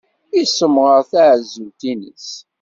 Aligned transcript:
Yessemɣer 0.37 1.01
taɛezzult-nnes. 1.11 2.29